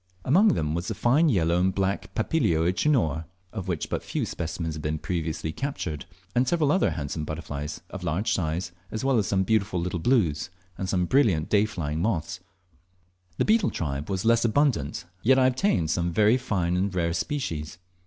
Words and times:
Among 0.25 0.55
them 0.55 0.73
was 0.73 0.87
the 0.87 0.95
fine 0.95 1.29
yellow 1.29 1.59
and 1.59 1.75
black 1.75 2.11
Papilio 2.15 2.65
euchenor, 2.65 3.25
of 3.53 3.67
which 3.67 3.87
but 3.87 4.01
few 4.01 4.25
specimens 4.25 4.73
had 4.73 4.81
been 4.81 4.97
previously 4.97 5.51
captured, 5.51 6.05
and 6.33 6.47
several 6.47 6.71
other 6.71 6.89
handsome 6.89 7.23
butterflies 7.23 7.81
of 7.91 8.03
large 8.03 8.33
size, 8.33 8.71
as 8.89 9.05
well 9.05 9.19
as 9.19 9.27
some 9.27 9.43
beautiful 9.43 9.79
little 9.79 9.99
"blues," 9.99 10.49
and 10.75 10.89
some 10.89 11.05
brilliant 11.05 11.51
dayflying 11.51 11.99
moths. 11.99 12.39
The 13.37 13.45
beetle 13.45 13.69
tribe 13.69 14.09
were 14.09 14.17
less 14.23 14.43
abundant, 14.43 15.05
yet 15.21 15.37
I 15.37 15.45
obtained 15.45 15.91
some 15.91 16.11
very 16.11 16.35
fine 16.37 16.75
and 16.75 16.95
rare 16.95 17.13
species. 17.13 17.77